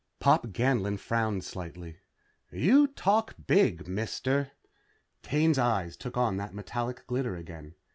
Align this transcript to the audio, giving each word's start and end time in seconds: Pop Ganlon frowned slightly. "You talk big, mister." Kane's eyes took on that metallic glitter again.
Pop 0.19 0.47
Ganlon 0.47 0.97
frowned 0.97 1.43
slightly. 1.43 1.97
"You 2.51 2.87
talk 2.87 3.35
big, 3.45 3.87
mister." 3.87 4.49
Kane's 5.21 5.59
eyes 5.59 5.95
took 5.95 6.17
on 6.17 6.37
that 6.37 6.55
metallic 6.55 7.05
glitter 7.05 7.35
again. 7.35 7.75